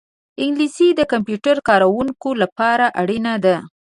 انګلیسي 0.43 0.87
د 0.95 1.01
کمپیوټر 1.11 1.55
کاروونکو 1.69 2.29
لپاره 2.41 2.85
اړینه 3.01 3.33
ده 3.45 3.55